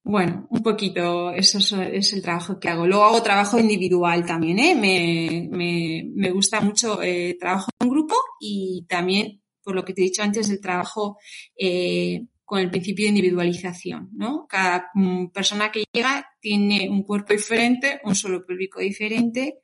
Bueno, 0.06 0.48
un 0.50 0.62
poquito, 0.62 1.32
eso 1.32 1.60
es, 1.82 2.14
el 2.14 2.22
trabajo 2.22 2.60
que 2.60 2.68
hago. 2.68 2.86
Luego 2.86 3.06
hago 3.06 3.24
trabajo 3.24 3.58
individual 3.58 4.26
también, 4.26 4.60
¿eh? 4.60 4.76
Me, 4.76 5.48
me, 5.50 6.04
me 6.14 6.32
gusta 6.32 6.60
mucho 6.60 7.02
eh, 7.02 7.38
trabajo 7.40 7.70
en 7.80 7.90
grupo 7.90 8.16
y 8.40 8.86
también, 8.88 9.42
por 9.64 9.76
lo 9.76 9.86
que 9.86 9.94
te 9.94 10.02
he 10.02 10.06
dicho 10.06 10.22
antes, 10.22 10.50
el 10.50 10.60
trabajo 10.60 11.18
eh, 11.58 12.26
con 12.44 12.60
el 12.60 12.70
principio 12.70 13.06
de 13.06 13.10
individualización, 13.10 14.10
¿no? 14.14 14.46
Cada 14.48 14.90
mm, 14.94 15.28
persona 15.28 15.72
que 15.72 15.86
llega 15.94 16.28
tiene 16.42 16.90
un 16.90 17.04
cuerpo 17.04 17.32
diferente, 17.32 18.02
un 18.04 18.14
suelo 18.14 18.46
pélvico 18.46 18.82
diferente 18.82 19.62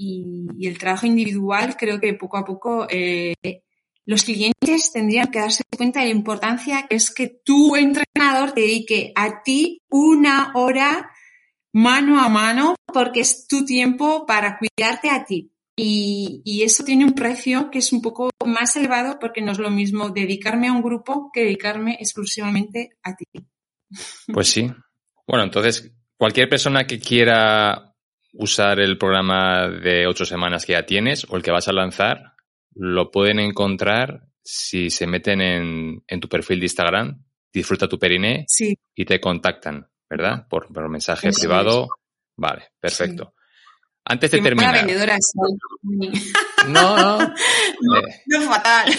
y, 0.00 0.66
el 0.66 0.78
trabajo 0.78 1.06
individual 1.06 1.76
creo 1.76 2.00
que 2.00 2.14
poco 2.14 2.38
a 2.38 2.44
poco 2.44 2.86
eh, 2.88 3.34
los 4.06 4.24
clientes 4.24 4.92
tendrían 4.92 5.30
que 5.30 5.40
darse 5.40 5.62
cuenta 5.76 6.00
de 6.00 6.06
la 6.06 6.12
importancia 6.12 6.86
que 6.88 6.96
es 6.96 7.10
que 7.10 7.40
tu 7.44 7.76
entrenador 7.76 8.52
te 8.52 8.62
dedique 8.62 9.12
a 9.14 9.42
ti 9.42 9.82
una 9.90 10.52
hora 10.54 11.10
mano 11.72 12.20
a 12.20 12.28
mano 12.28 12.76
porque 12.86 13.20
es 13.20 13.46
tu 13.46 13.64
tiempo 13.64 14.26
para 14.26 14.58
cuidarte 14.58 15.10
a 15.10 15.24
ti. 15.24 15.52
Y, 15.76 16.42
y, 16.44 16.62
eso 16.62 16.84
tiene 16.84 17.06
un 17.06 17.14
precio 17.14 17.70
que 17.70 17.78
es 17.78 17.92
un 17.92 18.02
poco 18.02 18.28
más 18.44 18.76
elevado 18.76 19.18
porque 19.18 19.40
no 19.40 19.52
es 19.52 19.58
lo 19.58 19.70
mismo 19.70 20.10
dedicarme 20.10 20.68
a 20.68 20.72
un 20.72 20.82
grupo 20.82 21.30
que 21.32 21.44
dedicarme 21.44 21.96
exclusivamente 21.98 22.90
a 23.02 23.16
ti. 23.16 23.24
Pues 24.30 24.48
sí. 24.48 24.70
Bueno, 25.26 25.44
entonces, 25.44 25.90
cualquier 26.18 26.50
persona 26.50 26.86
que 26.86 26.98
quiera 26.98 27.89
usar 28.32 28.80
el 28.80 28.98
programa 28.98 29.68
de 29.68 30.06
ocho 30.06 30.24
semanas 30.24 30.64
que 30.64 30.72
ya 30.72 30.86
tienes 30.86 31.26
o 31.28 31.36
el 31.36 31.42
que 31.42 31.50
vas 31.50 31.68
a 31.68 31.72
lanzar, 31.72 32.34
lo 32.74 33.10
pueden 33.10 33.38
encontrar 33.38 34.22
si 34.42 34.90
se 34.90 35.06
meten 35.06 35.40
en, 35.40 36.02
en 36.06 36.20
tu 36.20 36.28
perfil 36.28 36.60
de 36.60 36.66
Instagram, 36.66 37.22
disfruta 37.52 37.88
tu 37.88 37.98
periné 37.98 38.46
y 38.94 39.04
te 39.04 39.20
contactan, 39.20 39.88
¿verdad? 40.08 40.46
Por, 40.48 40.72
por 40.72 40.88
mensaje 40.88 41.30
privado. 41.32 41.88
Vale, 42.36 42.70
perfecto. 42.80 43.34
Antes 44.04 44.30
de 44.30 44.40
terminar. 44.40 44.74
vendedora 44.74 45.16
No, 46.68 46.96
no. 46.96 47.18
no, 47.80 48.02
no 48.26 48.40
fatal. 48.42 48.92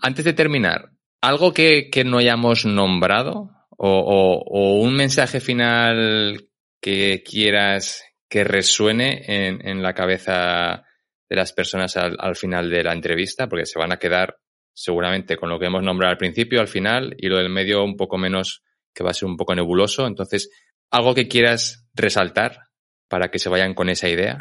Antes 0.00 0.24
de 0.24 0.32
terminar, 0.34 0.90
algo 1.20 1.54
que, 1.54 1.90
no 2.04 2.18
hayamos 2.18 2.66
nombrado 2.66 3.50
o, 3.70 4.80
un 4.80 4.94
mensaje 4.94 5.40
final 5.40 6.48
que 6.84 7.22
quieras 7.24 8.04
que 8.28 8.44
resuene 8.44 9.22
en, 9.26 9.82
la 9.82 9.94
cabeza 9.94 10.84
de 11.30 11.36
las 11.36 11.54
personas 11.54 11.96
al, 11.96 12.36
final 12.36 12.68
de 12.68 12.84
la 12.84 12.92
entrevista, 12.92 13.48
porque 13.48 13.64
se 13.64 13.78
van 13.78 13.90
a 13.90 13.96
quedar 13.96 14.36
seguramente 14.74 15.38
con 15.38 15.48
lo 15.48 15.58
que 15.58 15.64
hemos 15.64 15.82
nombrado 15.82 16.10
al 16.10 16.18
principio, 16.18 16.60
al 16.60 16.68
final, 16.68 17.16
y 17.16 17.28
lo 17.28 17.38
del 17.38 17.48
medio 17.48 17.82
un 17.82 17.96
poco 17.96 18.18
menos, 18.18 18.62
que 18.92 19.02
va 19.02 19.12
a 19.12 19.14
ser 19.14 19.30
un 19.30 19.38
poco 19.38 19.54
nebuloso. 19.54 20.06
Entonces, 20.06 20.50
algo 20.90 21.14
que 21.14 21.26
quieras 21.26 21.86
resaltar 21.94 22.64
para 23.08 23.30
que 23.30 23.38
se 23.38 23.48
vayan 23.48 23.72
con 23.72 23.88
esa 23.88 24.10
idea? 24.10 24.36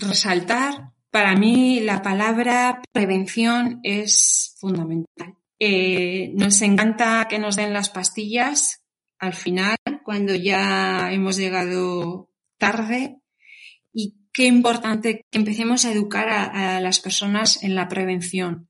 resaltar, 0.00 0.94
para 1.12 1.36
mí 1.36 1.78
la 1.78 2.02
palabra 2.02 2.82
prevención 2.90 3.78
es 3.84 4.56
fundamental. 4.58 5.36
Eh, 5.60 6.32
nos 6.34 6.60
encanta 6.62 7.28
que 7.30 7.38
nos 7.38 7.54
den 7.54 7.72
las 7.72 7.88
pastillas 7.88 8.84
al 9.20 9.32
final, 9.32 9.76
cuando 10.04 10.34
ya 10.34 11.12
hemos 11.12 11.36
llegado 11.36 12.30
tarde, 12.58 13.16
y 13.92 14.16
qué 14.32 14.46
importante 14.46 15.24
que 15.30 15.38
empecemos 15.38 15.84
a 15.84 15.92
educar 15.92 16.28
a 16.28 16.80
las 16.80 17.00
personas 17.00 17.62
en 17.62 17.74
la 17.74 17.88
prevención. 17.88 18.68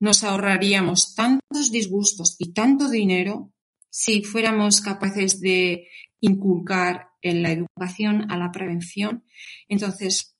Nos 0.00 0.22
ahorraríamos 0.22 1.14
tantos 1.14 1.70
disgustos 1.70 2.36
y 2.38 2.52
tanto 2.52 2.90
dinero 2.90 3.52
si 3.90 4.22
fuéramos 4.22 4.80
capaces 4.80 5.40
de 5.40 5.88
inculcar 6.20 7.08
en 7.22 7.42
la 7.42 7.52
educación 7.52 8.30
a 8.30 8.36
la 8.36 8.50
prevención. 8.50 9.24
Entonces, 9.68 10.36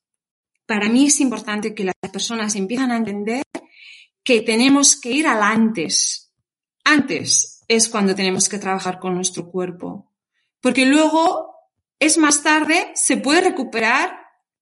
para 0.65 0.89
mí 0.89 1.05
es 1.05 1.19
importante 1.19 1.73
que 1.73 1.85
las 1.85 2.11
personas 2.11 2.55
empiezan 2.55 2.91
a 2.91 2.97
entender 2.97 3.43
que 4.23 4.41
tenemos 4.41 4.99
que 4.99 5.11
ir 5.11 5.27
al 5.27 5.41
antes. 5.41 6.33
Antes 6.83 7.63
es 7.67 7.87
cuando 7.89 8.13
tenemos 8.13 8.49
que 8.49 8.59
trabajar 8.59 8.99
con 8.99 9.15
nuestro 9.15 9.49
cuerpo. 9.49 10.11
Porque 10.65 10.87
luego 10.87 11.59
es 11.99 12.17
más 12.17 12.41
tarde, 12.41 12.89
se 12.95 13.17
puede 13.17 13.41
recuperar, 13.41 14.17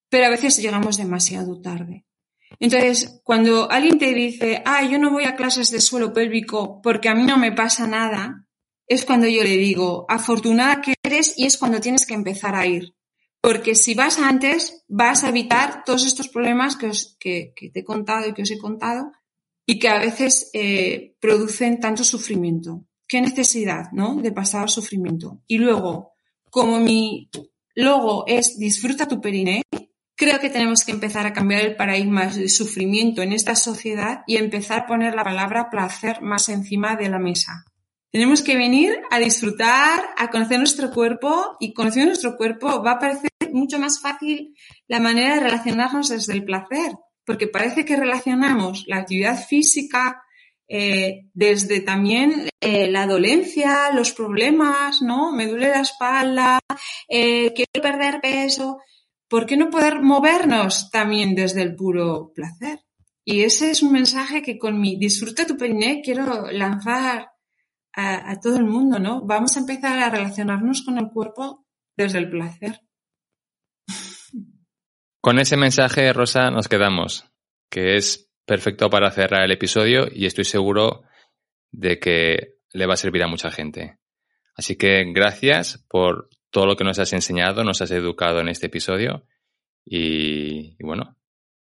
pero 0.10 0.26
a 0.26 0.30
veces 0.30 0.58
llegamos 0.58 0.98
demasiado 0.98 1.62
tarde. 1.62 2.06
Entonces, 2.60 3.22
cuando 3.24 3.72
alguien 3.72 4.00
te 4.00 4.14
dice, 4.14 4.62
ah, 4.66 4.84
yo 4.84 5.00
no 5.00 5.12
voy 5.12 5.24
a 5.24 5.38
clases 5.38 5.72
de 5.72 5.80
suelo 5.80 6.12
pélvico 6.12 6.82
porque 6.82 7.08
a 7.08 7.16
mí 7.16 7.24
no 7.24 7.38
me 7.38 7.54
pasa 7.54 7.88
nada, 7.88 8.46
es 8.86 9.06
cuando 9.06 9.30
yo 9.30 9.44
le 9.44 9.56
digo, 9.56 10.06
afortunada 10.10 10.82
que 10.82 10.96
eres 11.04 11.36
y 11.38 11.46
es 11.46 11.58
cuando 11.58 11.80
tienes 11.80 12.06
que 12.06 12.16
empezar 12.16 12.54
a 12.54 12.68
ir. 12.68 12.94
Porque 13.40 13.74
si 13.74 13.94
vas 13.94 14.20
antes, 14.20 14.84
vas 14.90 15.24
a 15.24 15.30
evitar 15.30 15.86
todos 15.86 16.06
estos 16.06 16.28
problemas 16.28 16.76
que, 16.76 16.88
os, 16.88 17.16
que, 17.18 17.54
te 17.56 17.80
he 17.80 17.84
contado 17.86 18.28
y 18.28 18.34
que 18.34 18.42
os 18.42 18.52
he 18.52 18.58
contado 18.58 19.14
y 19.66 19.80
que 19.80 19.88
a 19.88 20.00
veces 20.00 20.50
eh, 20.52 21.16
producen 21.22 21.80
tanto 21.80 22.04
sufrimiento. 22.04 22.84
¿Qué 23.08 23.22
necesidad, 23.22 23.92
no? 23.92 24.16
De 24.16 24.32
pasar 24.32 24.70
sufrimiento. 24.70 25.42
Y 25.48 25.58
luego, 25.58 26.14
como 26.50 26.80
mi 26.80 27.30
logo 27.76 28.26
es 28.28 28.58
disfruta 28.58 29.08
tu 29.08 29.20
periné, 29.20 29.64
creo 30.16 30.40
que 30.40 30.50
tenemos 30.50 30.84
que 30.84 30.92
empezar 30.92 31.26
a 31.26 31.34
cambiar 31.34 31.62
el 31.62 31.76
paradigma 31.76 32.28
del 32.28 32.50
sufrimiento 32.50 33.22
en 33.22 33.34
esta 33.34 33.56
sociedad 33.56 34.22
y 34.28 34.38
empezar 34.38 34.80
a 34.80 34.88
poner 34.88 35.16
la 35.16 35.24
palabra 35.24 35.70
placer 35.70 36.22
más 36.22 36.50
encima 36.50 36.96
de 36.96 37.10
la 37.10 37.20
mesa. 37.20 37.66
Tenemos 38.12 38.44
que 38.44 38.56
venir 38.56 39.02
a 39.10 39.18
disfrutar, 39.18 40.00
a 40.16 40.30
conocer 40.30 40.60
nuestro 40.60 40.92
cuerpo 40.92 41.58
y 41.60 41.74
conociendo 41.74 42.10
nuestro 42.10 42.38
cuerpo 42.38 42.84
va 42.84 42.92
a 42.92 43.00
parecer 43.00 43.32
mucho 43.52 43.80
más 43.80 44.00
fácil 44.02 44.56
la 44.88 45.00
manera 45.00 45.36
de 45.36 45.42
relacionarnos 45.42 46.10
desde 46.10 46.34
el 46.34 46.46
placer, 46.46 46.94
porque 47.26 47.48
parece 47.48 47.86
que 47.86 47.96
relacionamos 47.96 48.84
la 48.88 48.98
actividad 48.98 49.44
física 49.44 50.24
eh, 50.76 51.30
desde 51.36 51.82
también 51.82 52.50
eh, 52.60 52.90
la 52.90 53.06
dolencia, 53.06 53.92
los 53.94 54.12
problemas, 54.12 55.04
¿no? 55.04 55.32
Me 55.32 55.46
duele 55.46 55.70
la 55.70 55.82
espalda, 55.82 56.60
eh, 57.08 57.54
quiero 57.54 57.80
perder 57.80 58.20
peso. 58.20 58.80
¿Por 59.30 59.46
qué 59.46 59.56
no 59.56 59.70
poder 59.70 60.02
movernos 60.02 60.90
también 60.90 61.36
desde 61.36 61.62
el 61.62 61.76
puro 61.76 62.32
placer? 62.34 62.80
Y 63.24 63.44
ese 63.44 63.70
es 63.70 63.84
un 63.84 63.92
mensaje 63.92 64.42
que 64.42 64.58
con 64.58 64.82
mi 64.82 64.98
Disfruta 64.98 65.46
tu 65.46 65.58
periné 65.58 66.02
quiero 66.04 66.50
lanzar 66.52 67.30
a, 67.96 68.40
todo 68.42 68.58
el 68.58 68.66
mundo, 68.66 68.98
¿no? 68.98 69.22
Vamos 69.24 69.56
a 69.56 69.60
empezar 69.60 70.00
a 70.00 70.10
relacionarnos 70.10 70.82
con 70.82 70.98
el 70.98 71.12
cuerpo 71.12 71.68
desde 71.96 72.18
el 72.18 72.32
placer. 72.32 72.82
Con 75.22 75.38
ese 75.38 75.56
mensaje, 75.56 76.12
Rosa, 76.14 76.50
nos 76.50 76.68
quedamos, 76.68 77.30
que 77.70 77.96
es 77.96 78.33
perfecto 78.46 78.90
para 78.90 79.12
cerrar 79.12 79.44
el 79.44 79.52
episodio 79.52 80.08
y 80.12 80.26
estoy 80.26 80.46
seguro 80.46 81.04
de 81.72 82.00
que 82.00 82.56
le 82.72 82.86
va 82.86 82.94
a 82.94 82.98
servir 82.98 83.24
a 83.24 83.28
mucha 83.28 83.52
gente. 83.52 83.98
Así 84.56 84.76
que 84.76 85.06
gracias 85.12 85.84
por 85.90 86.30
todo 86.50 86.66
lo 86.68 86.76
que 86.76 86.84
nos 86.84 87.00
has 87.00 87.14
enseñado, 87.14 87.64
nos 87.64 87.82
has 87.82 87.92
educado 87.92 88.40
en 88.40 88.50
este 88.50 88.68
episodio 88.68 89.26
y, 89.86 90.76
bueno, 90.84 91.18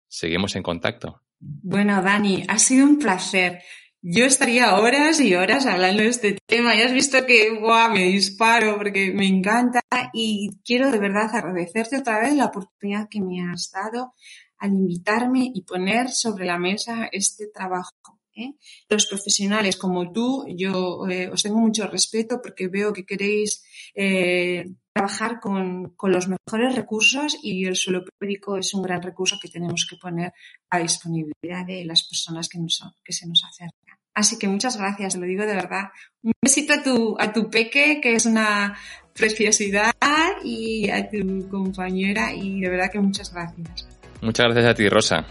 seguimos 0.09 0.55
en 0.57 0.63
contacto. 0.63 1.23
Bueno, 1.41 2.01
Dani, 2.03 2.45
ha 2.49 2.59
sido 2.59 2.87
un 2.87 2.99
placer. 2.99 3.63
Yo 4.03 4.27
estaría 4.27 4.77
horas 4.77 5.19
y 5.21 5.35
horas 5.35 5.65
hablando 5.65 6.03
de 6.03 6.11
este 6.11 6.39
tema. 6.47 6.75
Ya 6.75 6.85
has 6.85 6.93
visto 6.93 7.25
que 7.25 7.59
guau, 7.59 7.91
me 7.91 8.05
disparo 8.05 8.77
porque 8.77 9.13
me 9.15 9.27
encanta 9.27 9.81
y 10.13 10.61
quiero 10.63 10.91
de 10.91 10.99
verdad 10.99 11.35
agradecerte 11.35 11.99
otra 11.99 12.21
vez 12.21 12.35
la 12.35 12.47
oportunidad 12.47 13.09
que 13.09 13.23
me 13.23 13.41
has 13.51 13.71
dado 13.73 14.13
al 14.59 14.73
invitarme 14.73 15.51
y 15.53 15.63
poner 15.63 16.11
sobre 16.11 16.47
la 16.47 16.59
mesa 16.59 17.09
este 17.13 17.49
trabajo. 17.49 18.21
¿eh? 18.35 18.55
Los 18.89 19.07
profesionales 19.07 19.77
como 19.77 20.13
tú, 20.13 20.45
yo 20.57 21.07
eh, 21.09 21.29
os 21.29 21.43
tengo 21.43 21.59
mucho 21.59 21.87
respeto 21.87 22.41
porque 22.43 22.69
veo 22.69 22.93
que 22.93 23.05
queréis 23.05 23.65
eh, 23.95 24.65
trabajar 24.93 25.41
con, 25.41 25.95
con, 25.97 26.13
los 26.13 26.29
mejores 26.29 26.75
recursos 26.75 27.37
y 27.43 27.67
el 27.67 27.77
suelo 27.77 28.05
público 28.05 28.57
es 28.57 28.75
un 28.75 28.83
gran 28.83 29.03
recurso 29.03 29.39
que 29.41 29.49
tenemos 29.49 29.87
que 29.89 29.97
poner 29.97 30.33
a 30.71 30.79
disponibilidad 30.79 31.67
de 31.67 31.85
las 31.85 32.05
personas 32.05 32.49
que, 32.49 32.59
nos, 32.59 32.83
que 33.05 33.13
se 33.13 33.27
nos 33.27 33.45
acercan. 33.45 33.99
Así 34.15 34.39
que 34.39 34.47
muchas 34.47 34.77
gracias, 34.77 35.17
lo 35.17 35.27
digo 35.27 35.45
de 35.45 35.55
verdad. 35.55 35.91
Un 36.23 36.33
besito 36.41 36.73
a 36.75 36.83
tu, 36.83 37.17
a 37.19 37.33
tu 37.33 37.51
peque, 37.51 38.01
que 38.01 38.15
es 38.15 38.27
una 38.27 38.79
preciosidad, 39.13 39.93
y 40.45 40.91
a 40.91 41.09
tu 41.09 41.49
compañera, 41.49 42.35
y 42.35 42.61
de 42.61 42.69
verdad 42.69 42.91
que 42.93 43.01
muchas 43.01 43.33
gracias. 43.33 43.89
Muchas 44.25 44.47
gracias 44.47 44.65
a 44.65 44.75
ti, 44.75 44.89
Rosa. 44.89 45.27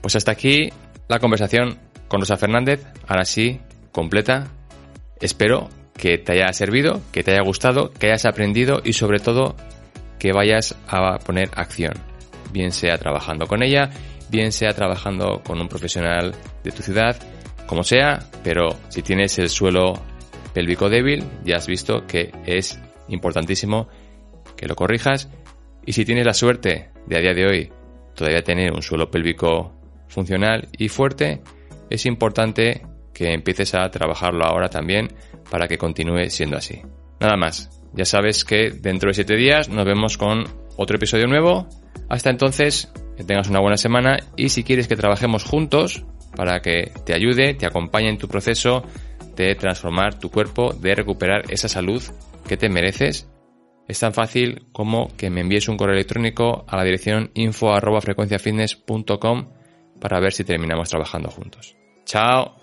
Pues 0.00 0.14
hasta 0.14 0.30
aquí 0.30 0.72
la 1.08 1.18
conversación 1.18 1.80
con 2.06 2.20
Rosa 2.20 2.36
Fernández, 2.36 2.86
ahora 3.08 3.24
sí, 3.24 3.60
completa. 3.90 4.46
Espero 5.20 5.68
que 5.96 6.16
te 6.16 6.32
haya 6.32 6.52
servido, 6.52 7.02
que 7.10 7.24
te 7.24 7.32
haya 7.32 7.42
gustado, 7.42 7.90
que 7.92 8.06
hayas 8.06 8.24
aprendido 8.24 8.82
y 8.84 8.92
sobre 8.92 9.18
todo 9.18 9.56
que 10.20 10.32
vayas 10.32 10.76
a 10.86 11.18
poner 11.18 11.50
acción, 11.56 11.94
bien 12.52 12.70
sea 12.70 12.98
trabajando 12.98 13.48
con 13.48 13.64
ella, 13.64 13.90
bien 14.30 14.52
sea 14.52 14.74
trabajando 14.74 15.42
con 15.44 15.60
un 15.60 15.66
profesional 15.66 16.36
de 16.62 16.70
tu 16.70 16.82
ciudad, 16.84 17.16
como 17.66 17.82
sea, 17.82 18.28
pero 18.44 18.76
si 18.90 19.02
tienes 19.02 19.40
el 19.40 19.48
suelo 19.48 19.94
pélvico 20.52 20.88
débil, 20.88 21.24
ya 21.44 21.56
has 21.56 21.66
visto 21.66 22.06
que 22.06 22.30
es 22.46 22.78
importantísimo 23.08 23.88
que 24.56 24.68
lo 24.68 24.76
corrijas 24.76 25.28
y 25.86 25.92
si 25.92 26.04
tienes 26.04 26.26
la 26.26 26.34
suerte 26.34 26.90
de 27.06 27.16
a 27.16 27.20
día 27.20 27.34
de 27.34 27.46
hoy 27.46 27.72
todavía 28.14 28.42
tener 28.42 28.72
un 28.72 28.82
suelo 28.82 29.10
pélvico 29.10 29.72
funcional 30.08 30.68
y 30.78 30.88
fuerte, 30.88 31.40
es 31.90 32.06
importante 32.06 32.82
que 33.12 33.32
empieces 33.32 33.74
a 33.74 33.90
trabajarlo 33.90 34.44
ahora 34.44 34.68
también 34.68 35.08
para 35.50 35.68
que 35.68 35.78
continúe 35.78 36.30
siendo 36.30 36.56
así. 36.56 36.82
Nada 37.20 37.36
más, 37.36 37.70
ya 37.92 38.04
sabes 38.04 38.44
que 38.44 38.70
dentro 38.70 39.08
de 39.08 39.14
7 39.14 39.36
días 39.36 39.68
nos 39.68 39.84
vemos 39.84 40.18
con 40.18 40.44
otro 40.76 40.96
episodio 40.96 41.26
nuevo. 41.26 41.68
Hasta 42.08 42.30
entonces, 42.30 42.92
que 43.16 43.24
tengas 43.24 43.48
una 43.48 43.60
buena 43.60 43.76
semana 43.76 44.18
y 44.36 44.48
si 44.48 44.64
quieres 44.64 44.88
que 44.88 44.96
trabajemos 44.96 45.44
juntos 45.44 46.04
para 46.36 46.60
que 46.60 46.90
te 47.04 47.14
ayude, 47.14 47.54
te 47.54 47.66
acompañe 47.66 48.08
en 48.08 48.18
tu 48.18 48.28
proceso 48.28 48.84
de 49.36 49.54
transformar 49.54 50.18
tu 50.18 50.30
cuerpo, 50.30 50.72
de 50.72 50.94
recuperar 50.94 51.44
esa 51.48 51.68
salud 51.68 52.02
que 52.46 52.56
te 52.56 52.68
mereces, 52.68 53.28
es 53.86 53.98
tan 54.00 54.14
fácil 54.14 54.66
como 54.72 55.14
que 55.16 55.30
me 55.30 55.40
envíes 55.40 55.68
un 55.68 55.76
correo 55.76 55.94
electrónico 55.94 56.64
a 56.68 56.76
la 56.76 56.84
dirección 56.84 57.30
info 57.34 57.72
para 60.00 60.20
ver 60.20 60.32
si 60.32 60.44
terminamos 60.44 60.88
trabajando 60.88 61.30
juntos. 61.30 61.76
Chao. 62.04 62.56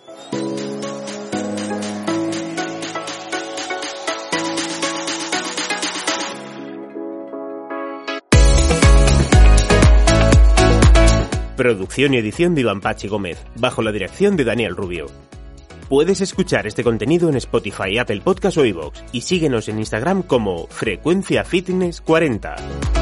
Producción 11.55 12.15
y 12.15 12.17
edición 12.17 12.55
de 12.55 12.61
Iván 12.61 12.81
Pachi 12.81 13.07
Gómez, 13.07 13.45
bajo 13.55 13.83
la 13.83 13.91
dirección 13.91 14.35
de 14.35 14.43
Daniel 14.43 14.75
Rubio. 14.75 15.05
Puedes 15.91 16.21
escuchar 16.21 16.67
este 16.67 16.85
contenido 16.85 17.27
en 17.27 17.35
Spotify, 17.35 17.97
Apple 17.97 18.21
Podcast 18.21 18.57
o 18.57 18.63
iVoox 18.63 18.97
y 19.11 19.19
síguenos 19.19 19.67
en 19.67 19.77
Instagram 19.77 20.23
como 20.23 20.67
Frecuencia 20.67 21.43
Fitness 21.43 21.99
40. 21.99 23.00